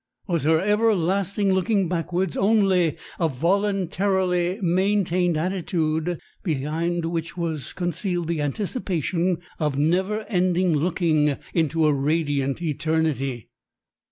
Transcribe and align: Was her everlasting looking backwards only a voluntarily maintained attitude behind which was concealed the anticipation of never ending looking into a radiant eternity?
Was 0.27 0.45
her 0.45 0.59
everlasting 0.59 1.53
looking 1.53 1.87
backwards 1.87 2.35
only 2.35 2.97
a 3.19 3.29
voluntarily 3.29 4.57
maintained 4.63 5.37
attitude 5.37 6.19
behind 6.41 7.05
which 7.05 7.37
was 7.37 7.71
concealed 7.71 8.27
the 8.27 8.41
anticipation 8.41 9.37
of 9.59 9.77
never 9.77 10.21
ending 10.21 10.75
looking 10.75 11.37
into 11.53 11.85
a 11.85 11.93
radiant 11.93 12.63
eternity? 12.63 13.51